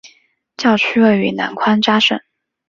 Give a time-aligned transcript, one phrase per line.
[0.57, 2.19] 教区位于南宽扎省。